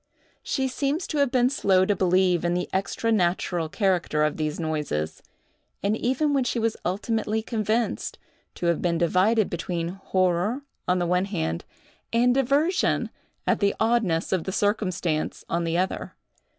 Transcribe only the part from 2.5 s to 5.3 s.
the extra natural character of these noises;